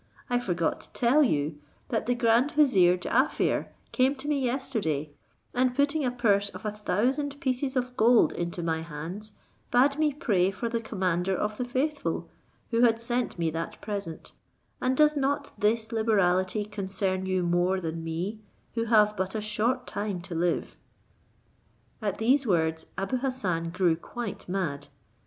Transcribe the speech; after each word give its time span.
I 0.31 0.39
forgot 0.39 0.81
to 0.81 0.89
tell 0.93 1.21
you, 1.21 1.59
that 1.89 2.07
the 2.07 2.15
grand 2.15 2.49
vizier 2.53 2.97
Jaaffier 2.97 3.67
came 3.91 4.15
to 4.15 4.27
me 4.27 4.39
yesterday, 4.39 5.13
and 5.53 5.75
putting 5.75 6.03
a 6.03 6.09
purse 6.09 6.49
of 6.49 6.65
a 6.65 6.71
thousand 6.71 7.39
pieces 7.39 7.75
of 7.75 7.95
gold 7.95 8.33
into 8.33 8.63
my 8.63 8.79
hands, 8.81 9.33
bade 9.69 9.99
me 9.99 10.11
pray 10.11 10.49
for 10.49 10.67
the 10.69 10.81
commander 10.81 11.37
of 11.37 11.57
the 11.57 11.65
faithful, 11.65 12.31
who 12.71 12.81
had 12.81 12.99
sent 12.99 13.37
me 13.37 13.51
that 13.51 13.79
present; 13.79 14.33
and 14.81 14.97
does 14.97 15.15
not 15.15 15.51
this 15.59 15.91
liberality 15.91 16.65
concern 16.65 17.27
you 17.27 17.43
more 17.43 17.79
than 17.79 18.03
me, 18.03 18.39
who 18.73 18.85
have 18.85 19.15
but 19.15 19.35
a 19.35 19.39
short 19.41 19.85
time 19.85 20.19
to 20.21 20.33
live?" 20.33 20.79
At 22.01 22.17
these 22.17 22.47
words 22.47 22.87
Abou 22.97 23.17
Hassan 23.17 23.69
grew 23.69 23.95
quite 23.95 24.49
mad. 24.49 24.87